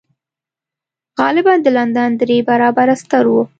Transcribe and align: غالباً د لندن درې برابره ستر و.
غالباً 1.19 1.53
د 1.65 1.67
لندن 1.77 2.09
درې 2.21 2.37
برابره 2.49 2.95
ستر 3.01 3.23
و. 3.27 3.35